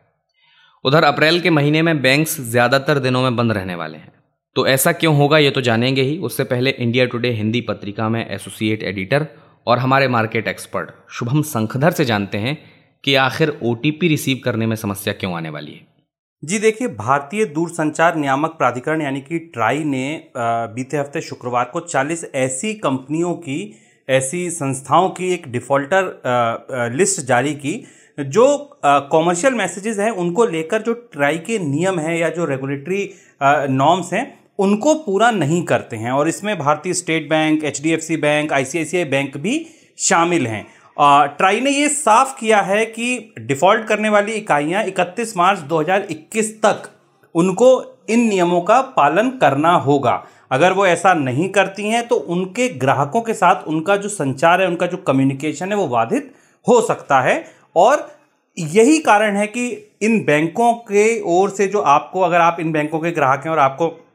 [0.85, 4.11] उधर अप्रैल के महीने में बैंक्स ज़्यादातर दिनों में बंद रहने वाले हैं।
[4.55, 8.25] तो ऐसा क्यों होगा ये तो जानेंगे ही। उससे पहले इंडिया टुडे हिंदी पत्रिका में
[8.25, 9.27] एसोसिएट एडिटर
[9.67, 12.57] और हमारे मार्केट एक्सपर्ट शुभम संखधर से जानते हैं
[13.03, 15.85] कि आखिर ओटीपी रिसीव करने में समस्या क्यों आने वाली है।
[16.43, 22.23] जी देखिए, भारतीय दूरसंचार नियामक प्राधिकरण यानी कि ट्राई ने बीते हफ़्ते शुक्रवार को 40
[22.35, 23.59] ऐसी कंपनियों की
[24.09, 27.83] ऐसी संस्थाओं की एक डिफ़ॉल्टर लिस्ट जारी की,
[28.17, 28.45] जो
[28.85, 33.09] कॉमर्शियल मैसेजेस हैं, उनको लेकर जो ट्राई के नियम हैं या जो रेगुलेटरी
[33.43, 39.03] नॉर्म्स हैं, उनको पूरा नहीं करते हैं। और इसमें Bharatiya state bank, HDFC bank I
[39.05, 39.65] bank भी
[39.99, 40.65] शामिल हैं।
[41.37, 46.89] ट्राई ने ये साफ़ किया है कि डिफ़ॉल्ट करने वाली इकाइयाँ 31 मार्च 2021 तक
[47.35, 47.69] उनको
[48.09, 53.21] इन नियमों का पालन करना होगा। अगर वो ऐसा नहीं करती हैं तो उनके ग्राहकों
[53.21, 56.33] के साथ उनका जो संचार है, उनका जो कम्युनिकेशन है, वो बाधित
[56.67, 57.43] हो सकता है।
[57.75, 58.11] और
[58.57, 62.99] यही कारण है कि इन बैंकों के ओर से जो आपको, अगर आप इन बैंकों
[62.99, 64.07] के ग्राहक हैं और आपको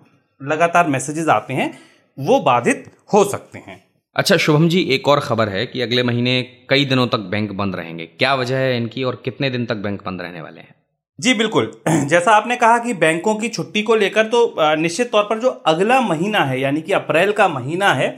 [0.43, 1.79] लगातार मैसेजेस आते हैं,
[2.19, 3.85] वो बाधित हो सकते हैं।
[4.17, 7.77] अच्छा शुभम जी, एक और खबर है कि अगले महीने कई दिनों तक बैंक बंद
[7.77, 10.75] रहेंगे। क्या वजह है इनकी और कितने दिन तक बैंक बंद रहने वाले हैं?
[11.19, 11.71] जी, बिल्कुल।
[12.09, 16.01] जैसा आपने कहा कि बैंकों की छुट्टी को लेकर तो निश्चित तौर पर जो अगला
[16.01, 18.09] महीना है, यानी कि अप्रैल का महीना है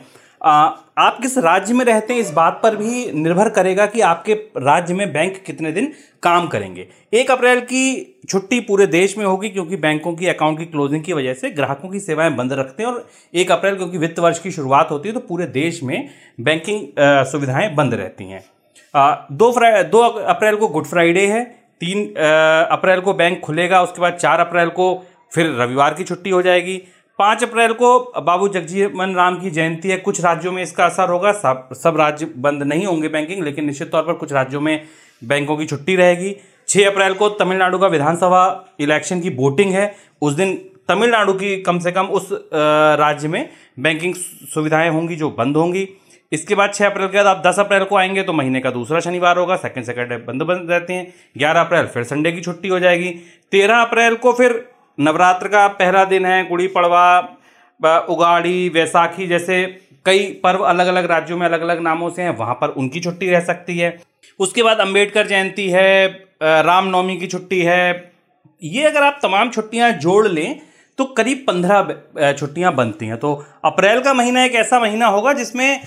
[0.40, 4.94] आप किस राज्य में रहते हैं इस बात पर भी निर्भर करेगा कि आपके राज्य
[4.94, 9.76] में बैंक कितने दिन काम करेंगे। एक अप्रैल की छुट्टी पूरे देश में होगी क्योंकि
[9.76, 13.06] बैंकों की अकाउंट की क्लोजिंग की वजह से ग्राहकों की सेवाएँ बंद रखते हैं और
[13.34, 16.08] एक अप्रैल क्योंकि वित्त वर्ष की शुरुआत होती है तो पूरे देश में
[16.40, 16.86] बैंकिंग
[17.32, 18.44] सुविधाएँ बंद रहती हैं।
[19.32, 21.42] दो फ्राइ दो अप्रैल को गुड फ्राइडे है
[21.80, 22.04] तीन
[22.70, 24.94] अप्रैल को बैंक खुलेगा, उसके बाद चार अप्रैल को
[25.34, 26.76] फिर रविवार की छुट्टी हो जाएगी।
[27.18, 31.32] पाँच अप्रैल को बाबू जगजीवन राम की जयंती है। कुछ राज्यों में इसका असर होगा,
[31.32, 34.80] सब सब राज्य बंद नहीं होंगे बैंकिंग, लेकिन निश्चित तौर पर कुछ राज्यों में
[35.22, 36.36] बैंकों की छुट्टी रहेगी।
[36.68, 38.44] छः अप्रैल को तमिलनाडु का विधानसभा
[38.80, 40.54] इलेक्शन की वोटिंग है। उस दिन
[40.88, 43.48] तमिलनाडु की कम से कम उस राज्य में
[43.80, 44.14] बैंकिंग
[44.54, 45.88] सुविधाएँ होंगी जो बंद होंगी।
[46.34, 49.00] इसके बाद छः अप्रैल के बाद आप दस अप्रैल को आएँगे तो महीने का दूसरा
[49.00, 52.78] शनिवार होगा सेकंड सैटरडे बंद बंद रहते हैं, ग्यारह अप्रैल फिर संडे की छुट्टी हो
[52.80, 53.10] जाएगी,
[53.52, 54.64] तेरह अप्रैल को फिर
[54.98, 57.20] नवरात्र का पहला दिन है, गुड़ी पड़वा
[58.08, 59.64] उगाड़ी, वैसाखी जैसे
[60.06, 63.30] कई पर्व अलग अलग राज्यों में अलग अलग नामों से हैं, वहाँ पर उनकी छुट्टी
[63.30, 63.96] रह सकती है।
[64.40, 66.06] उसके बाद अंबेडकर जयंती है
[66.42, 68.12] रामनवमी की छुट्टी है।
[68.62, 70.60] ये अगर आप तमाम छुट्टियाँ जोड़ लें
[70.98, 73.32] तो करीब पंद्रह छुट्टियाँ बनती हैं। तो
[73.64, 75.80] अप्रैल का महीना एक ऐसा महीना होगा जिसमें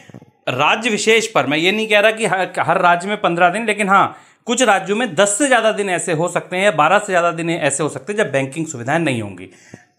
[0.47, 2.25] राज्य विशेष पर। मैं ये नहीं कह रहा कि
[2.61, 4.15] हर राज्य में पंद्रह दिन लेकिन हाँ
[4.47, 7.31] कुछ राज्यों में दस से ज़्यादा दिन ऐसे हो सकते हैं या बारह से ज़्यादा
[7.33, 9.49] दिन ऐसे हो सकते हैं जब बैंकिंग सुविधाएँ नहीं होंगी।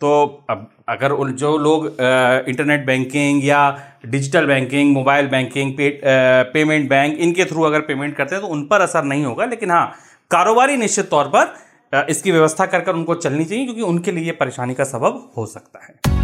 [0.00, 0.11] तो
[0.50, 3.61] अब अगर उन जो लोग इंटरनेट बैंकिंग या
[4.06, 8.66] डिजिटल बैंकिंग मोबाइल बैंकिंग पे, पेमेंट बैंक इनके थ्रू अगर पेमेंट करते हैं तो उन
[8.66, 9.87] पर असर नहीं होगा लेकिन हाँ
[10.30, 14.74] कारोबारी निश्चित तौर पर इसकी व्यवस्था कर कर उनको चलनी चाहिए क्योंकि उनके लिए परेशानी
[14.74, 16.17] का सबब हो सकता है।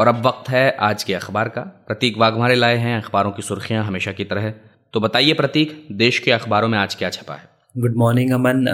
[0.00, 3.84] और अब वक्त है आज के अखबार का। प्रतीक वाघमारे लाए हैं, अखबारों की सुर्खियाँ
[3.84, 4.50] हमेशा की तरह
[4.94, 7.48] तो बताइए प्रतीक, देश के अखबारों में आज क्या छपा है?
[7.78, 8.66] गुड मॉर्निंग अमन।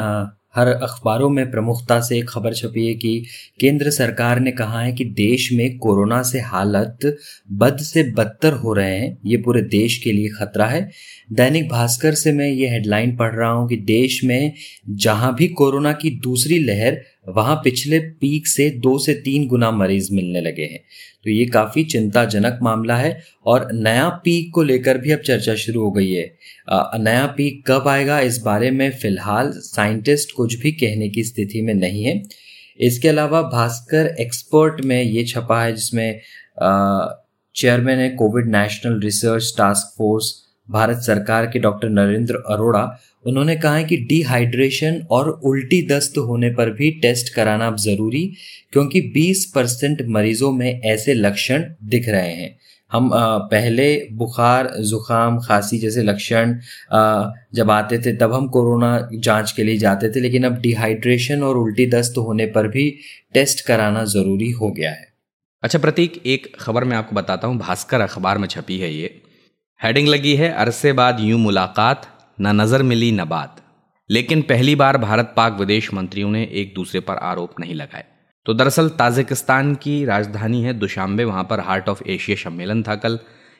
[0.54, 3.24] हर अखबारों में प्रमुखता से एक खबर छपी है कि
[3.60, 7.16] केंद्र सरकार ने कहा है कि देश में कोरोना से हालत
[7.52, 10.90] बद से बदतर हो रहे हैं। ये पूरे देश के लिए खतरा है।
[11.32, 14.52] दैनिक भास्कर से मैं ये हेडलाइन पढ़ रहा हूँ कि देश में
[14.88, 20.12] जहाँ भी कोरोना की दूसरी लहर वहाँ पिछले पीक से दो से तीन गुना मरीज़
[20.14, 20.80] मिलने लगे हैं।
[21.24, 25.82] तो ये काफ़ी चिंताजनक मामला है और नया पीक को लेकर भी अब चर्चा शुरू
[25.82, 26.26] हो गई है।
[26.68, 31.62] आ, नया पीक कब आएगा इस बारे में फ़िलहाल साइंटिस्ट कुछ भी कहने की स्थिति
[31.62, 32.22] में नहीं है।
[32.80, 36.20] इसके अलावा भास्कर एक्सपर्ट में ये छपा है जिसमें
[37.54, 40.34] चेयरमैन है covid national research task force
[40.68, 42.82] Bharat सरकार के डॉक्टर नरेंद्र अरोड़ा
[43.26, 48.24] उन्होंने कहा है कि डिहाइड्रेशन और उल्टी दस्त होने पर भी टेस्ट कराना अब ज़रूरी,
[48.72, 52.56] क्योंकि 20 परसेंट मरीजों में ऐसे लक्षण दिख रहे हैं।
[52.90, 53.10] हम
[53.50, 56.54] पहले बुखार जुकाम खांसी जैसे लक्षण
[57.54, 61.56] जब आते थे, तब हम कोरोना जाँच के लिए जाते थे, लेकिन अब डिहाइड्रेशन और
[61.58, 62.88] उल्टी दस्त होने पर भी
[63.34, 65.06] टेस्ट कराना ज़रूरी हो गया है।
[65.62, 69.14] अच्छा प्रतीक, एक खबर मैं आपको बताता हूँ, भास्कर अखबार में छपी है ये।
[69.80, 72.06] हेडिंग लगी है, अरसे बाद यूँ मुलाकात
[72.40, 73.62] न नज़र मिली न बात।
[74.10, 78.04] लेकिन पहली बार भारत पाक विदेश मंत्रियों ने एक दूसरे पर आरोप नहीं लगाए।
[78.46, 83.18] तो दरअसल ताजिकिस्तान की राजधानी है दुशांबे, वहाँ पर हार्ट ऑफ़ एशिया सम्मेलन था कल।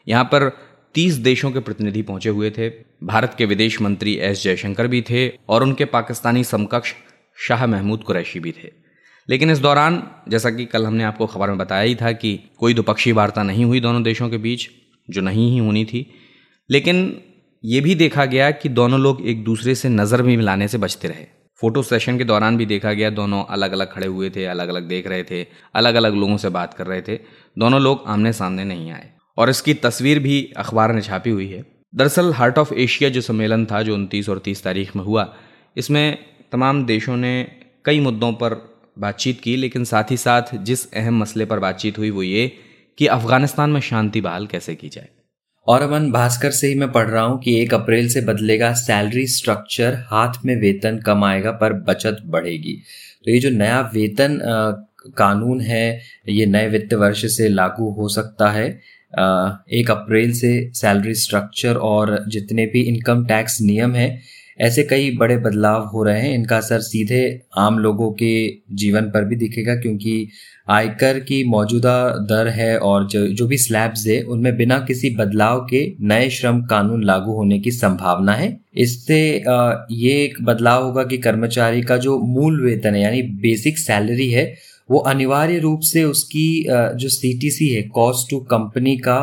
[0.09, 0.51] यहाँ पर
[0.95, 2.69] तीस देशों के प्रतिनिधि पहुँचे हुए थे।
[3.05, 6.95] भारत के विदेश मंत्री एस जयशंकर भी थे और उनके पाकिस्तानी समकक्ष
[7.49, 8.71] शाह महमूद कुरैशी भी थे।
[9.29, 12.75] लेकिन इस दौरान, जैसा कि कल हमने आपको खबर में बताया ही था कि कोई
[12.75, 14.69] द्विपक्षीय वार्ता नहीं हुई दोनों देशों के बीच,
[15.11, 16.11] जो नहीं ही होनी थी।
[16.71, 17.23] लेकिन
[17.67, 21.09] ये भी देखा गया कि दोनों लोग एक दूसरे से नज़र भी मिलाने से बचते
[21.09, 21.25] रहे।
[21.61, 24.83] फ़ोटो सेशन के दौरान भी देखा गया, दोनों अलग अलग खड़े हुए थे अलग अलग
[24.83, 27.19] देख रहे थे अलग अलग लोगों से बात कर रहे थे।
[27.59, 31.65] दोनों लोग आमने सामने नहीं आए। और इसकी तस्वीर भी अखबार ने छापी हुई है।
[31.95, 35.35] दरअसल हार्ट ऑफ़ एशिया जो सम्मेलन था, जो उनतीस और तीस तारीख में हुआ,
[35.77, 36.19] इसमें
[36.53, 37.35] तमाम देशों ने
[37.85, 38.55] कई मुद्दों पर
[38.99, 42.47] बातचीत की, लेकिन साथ ही साथ जिस अहम मसले पर बातचीत हुई वो ये
[42.99, 45.09] कि अफ़गानिस्तान में शांति बहाल कैसे की जाए।
[45.67, 49.27] और अमन भास्कर से ही मैं पढ़ रहा हूँ कि एक अप्रैल से बदलेगा सैलरी
[49.27, 52.75] स्ट्रक्चर हाथ में वेतन कम आएगा पर बचत बढ़ेगी।
[53.25, 54.39] तो ये जो नया वेतन
[55.19, 58.69] कानून है, ये नए वित्त वर्ष से लागू हो सकता है।
[59.73, 64.09] एक अप्रैल से सैलरी स्ट्रक्चर और जितने भी इनकम टैक्स नियम है
[64.59, 67.23] ऐसे कई बड़े बदलाव हो रहे हैं। इनका असर सीधे
[67.59, 68.37] आम लोगों के
[68.75, 70.29] जीवन पर भी दिखेगा, क्योंकि
[70.69, 75.61] आयकर की मौजूदा दर है और जो जो भी स्लैब्स है, उनमें बिना किसी बदलाव
[75.71, 79.21] के नए श्रम कानून लागू होने की संभावना है। इससे
[79.93, 84.55] ये एक बदलाव होगा कि कर्मचारी का जो मूल वेतन है, यानी बेसिक सैलरी है,
[84.89, 89.19] वो अनिवार्य रूप से उसकी जो सी है कॉस्ट टू कंपनी का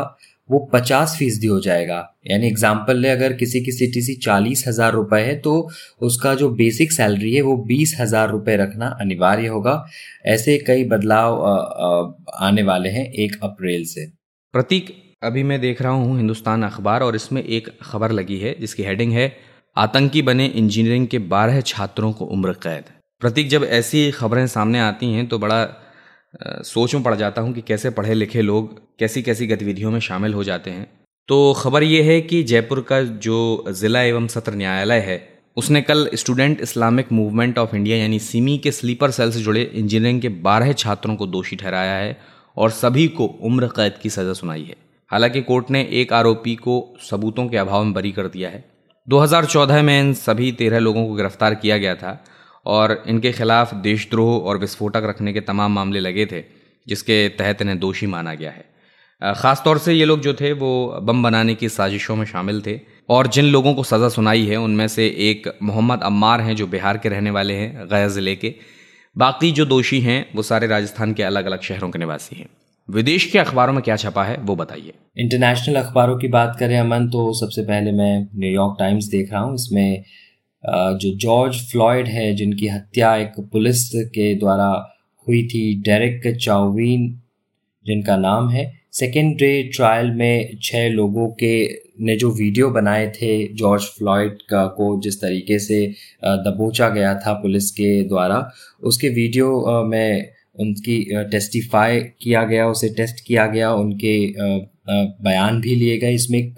[0.50, 4.64] वो पचास फ़ीसदी हो जाएगा। यानी एग्ज़ाम्पल ले, अगर किसी की सी टी सी चालीस
[4.68, 5.52] हज़ार रुपए है तो
[6.02, 9.84] उसका जो बेसिक सैलरी है, वो बीस हज़ार रुपए रखना अनिवार्य होगा।
[10.26, 11.42] ऐसे कई बदलाव
[12.40, 14.06] आने वाले हैं एक अप्रैल से।
[14.54, 18.82] प्रतीक, अभी मैं देख रहा हूँ हिंदुस्तान अखबार और इसमें एक खबर लगी है, जिसकी
[18.82, 19.32] हेडिंग है,
[19.76, 22.84] आतंकी बने इंजीनियरिंग के बारह छात्रों को उम्र कैद।
[23.22, 25.64] प्रतीक, जब ऐसी खबरें सामने आती हैं तो बड़ा
[26.42, 30.34] सोच में पड़ जाता हूँ कि कैसे पढ़े लिखे लोग कैसी कैसी गतिविधियों में शामिल
[30.34, 30.86] हो जाते हैं।
[31.28, 35.16] तो खबर ये है कि जयपुर का जो ज़िला एवं सत्र न्यायालय है,
[35.56, 40.20] उसने कल student Islamic movement of India यानी सिमी के स्लीपर सेल से जुड़े इंजीनियरिंग
[40.20, 42.16] के बारह छात्रों को दोषी ठहराया है
[42.56, 44.76] और सभी को उम्र कैद की सज़ा सुनाई है।
[45.10, 48.64] हालाँकि कोर्ट ने एक आरोपी को सबूतों के अभाव में बरी कर दिया है।
[49.08, 52.12] 2014 में इन सभी तेरह लोगों को गिरफ़्तार किया गया था।
[52.66, 56.42] और इनके खिलाफ देशद्रोह और विस्फोटक रखने के तमाम मामले लगे थे,
[56.86, 58.64] जिसके तहत इन्हें दोषी माना गया है।
[59.22, 62.78] ख़ास तौर से ये लोग जो थे, वो बम बनाने की साजिशों में शामिल थे।
[63.08, 66.98] और जिन लोगों को सज़ा सुनाई है, उनमें से एक मोहम्मद अम्मार हैं, जो बिहार
[66.98, 68.54] के रहने वाले हैं, गया ज़िले के।
[69.16, 72.48] बाकी जो दोषी हैं, वो सारे राजस्थान के अलग अलग शहरों के निवासी हैं।
[72.88, 77.08] विदेश के अखबारों में क्या छपा है, वो बताइए। इंटरनेशनल अखबारों की बात करें अमन
[77.08, 80.04] तो सबसे पहले मैं न्यूयॉर्क टाइम्स देख रहा हूँ। इसमें
[80.64, 84.70] जो जॉर्ज फ्लॉयड है, जिनकी हत्या एक पुलिस के द्वारा
[85.26, 87.08] हुई थी, डेरिक चाउवीन,
[87.86, 91.54] जिनका नाम है। सेकेंड डे ट्रायल में छः लोगों के
[92.00, 95.86] ने जो वीडियो बनाए थे, जॉर्ज फ्लॉयड का, को जिस तरीके से
[96.24, 98.50] दबोचा गया था पुलिस के द्वारा,
[98.82, 100.98] उसके वीडियो में उनकी
[101.30, 104.16] टेस्टिफाई किया गया, उसे टेस्ट किया गया, उनके
[104.86, 106.56] बयान भी लिए गए। इसमें एक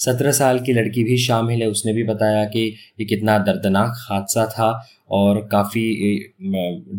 [0.00, 2.60] सत्रह साल की लड़की भी शामिल है। उसने भी बताया कि
[3.00, 4.70] ये कितना दर्दनाक हादसा था
[5.10, 5.84] और काफ़ी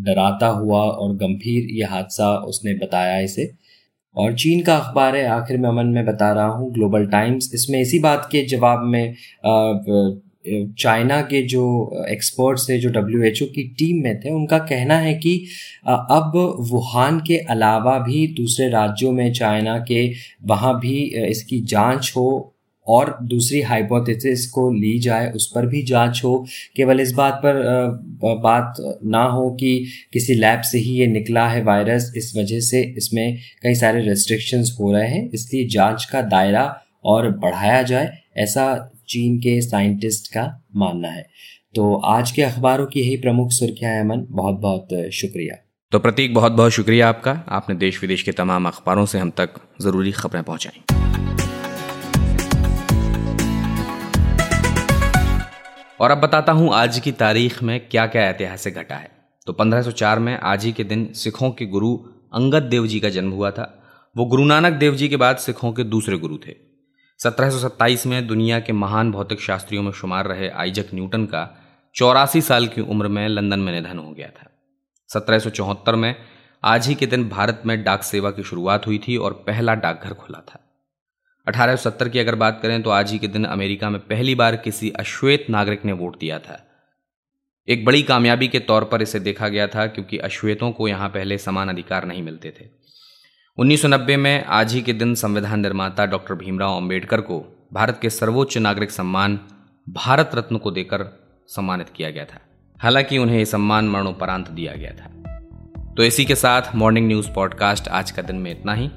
[0.06, 3.50] डराता हुआ और गंभीर ये हादसा उसने बताया इसे।
[4.16, 7.80] और चीन का अखबार है, आखिर में अमन में बता रहा हूँ, ग्लोबल टाइम्स। इसमें
[7.82, 9.13] इसी बात के जवाब में
[10.80, 11.64] चाइना के जो
[12.10, 15.38] एक्सपर्ट्स थे, जो डब्ल्यू एच ओ की टीम में थे, उनका कहना है कि
[15.88, 16.32] अब
[16.72, 20.12] वुहान के अलावा भी दूसरे राज्यों में चाइना के
[20.46, 22.54] वहाँ भी इसकी जाँच हो
[22.88, 27.56] और दूसरी हाइपोथेसिस को ली जाए, उस पर भी जाँच हो। केवल इस बात पर
[28.44, 32.82] बात ना हो कि किसी लैब से ही ये निकला है वायरस इस वजह से
[32.98, 36.66] इसमें कई सारे रेस्ट्रिक्शंस हो रहे हैं। इसलिए जाँच का दायरा
[37.06, 41.30] और बढ़ाया जाए, ऐसा चीन के साइंटिस्ट का मानना है।
[41.76, 46.52] तो आज के अखबारों की यही प्रमुख सुर्खियाँ अमन। बहुत बहुत शुक्रिया। तो प्रतीक, बहुत
[46.52, 49.50] बहुत शुक्रिया आपका। आपने देश विदेश के तमाम अखबारों से हम तक
[49.82, 50.82] ज़रूरी खबरें पहुंचाई।
[56.02, 59.12] और अब बताता हूँ आज की तारीख में क्या क्या ऐतिहासिक घटा है।
[59.48, 61.98] तो 1504 में आज ही के दिन सिखों के गुरु
[62.34, 63.84] अंगद देव जी का जन्म हुआ था।
[64.17, 66.67] वो गुरु नानक देव जी के बाद सिखों के दूसरे गुरु थे।
[67.20, 71.58] 1727 में दुनिया के महान भौतिक शास्त्रियों में शुमार रहे आइजक न्यूटन का
[71.96, 74.50] चौरासी साल की उम्र में लंदन में निधन हो गया था।
[75.08, 76.16] सत्रह सौ चौहत्तर में
[76.64, 80.14] आज ही के दिन भारत में डाक सेवा की शुरुआत हुई थी और पहला डाकघर
[80.14, 80.60] खुला था।
[81.48, 84.92] 1870 की अगर बात करें तो आज ही के दिन अमेरिका में पहली बार किसी
[84.92, 86.64] अश्वेत नागरिक ने वोट दिया था।
[87.68, 91.38] एक बड़ी कामयाबी के तौर पर इसे देखा गया था क्योंकि अश्वेतों को यहाँ पहले
[91.38, 92.87] समान अधिकार नहीं मिलते थे।
[93.60, 98.58] 1990 में आज ही के दिन संविधान निर्माता डॉक्टर भीमराव अंबेडकर को भारत के सर्वोच्च
[98.58, 99.39] नागरिक सम्मान
[99.89, 102.38] भारत रत्न को देकर सम्मानित किया गया था।
[102.80, 105.32] हालाँकि उन्हें यह सम्मान मरणोपरांत दिया गया था।
[105.98, 108.88] तो इसी के साथ मॉर्निंग न्यूज़ पॉडकास्ट आज का दिन में इतना ही।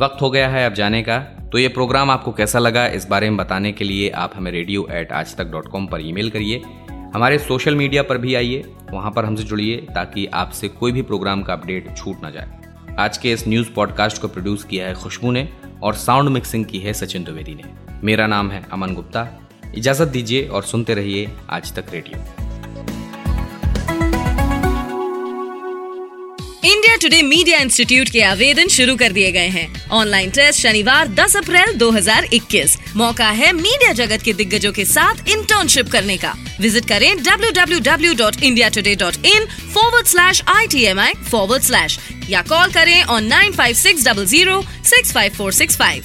[0.00, 3.30] वक्त हो गया है अब जाने का। तो ये प्रोग्राम आपको कैसा लगा, इस बारे
[3.30, 6.62] में बताने के लिए आप हमें रेडियो एट आज तक डॉट कॉम पर ईमेल करिए।
[6.90, 11.42] हमारे सोशल मीडिया पर भी आइए। वहाँ पर हमसे जुड़िए ताकि आपसे कोई भी प्रोग्राम
[11.42, 12.59] का अपडेट छूट ना जाए।
[13.00, 15.48] आज के इस न्यूज़ पॉडकास्ट को प्रोड्यूस किया है खुशबू ने
[15.82, 17.62] और साउंड मिक्सिंग की है सचिन द्विवेदी ने।
[18.04, 19.28] मेरा नाम है अमन गुप्ता।
[19.74, 22.39] इजाज़त दीजिए और सुनते रहिए Aaj Tak radio.
[26.90, 31.36] India today media institute के आवेदन शुरू कर दिए गए हैं। ऑनलाइन टेस्ट शनिवार 10
[31.36, 37.14] अप्रैल 2021 मौका है मीडिया जगत के दिग्गजों के साथ इंटर्नशिप करने का। विज़िट करें
[37.22, 41.98] www.indiatoday.in forward slash I T M I forward slash
[42.30, 46.02] या कॉल करें on nine five six double zero six five four six five